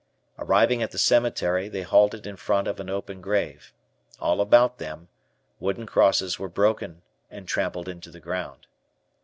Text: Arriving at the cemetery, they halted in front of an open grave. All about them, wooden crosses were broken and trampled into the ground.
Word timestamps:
Arriving 0.39 0.81
at 0.81 0.89
the 0.89 0.97
cemetery, 0.97 1.69
they 1.69 1.83
halted 1.83 2.25
in 2.25 2.35
front 2.35 2.67
of 2.67 2.79
an 2.79 2.89
open 2.89 3.21
grave. 3.21 3.71
All 4.19 4.41
about 4.41 4.79
them, 4.79 5.09
wooden 5.59 5.85
crosses 5.85 6.39
were 6.39 6.49
broken 6.49 7.03
and 7.29 7.47
trampled 7.47 7.87
into 7.87 8.09
the 8.09 8.19
ground. 8.19 8.65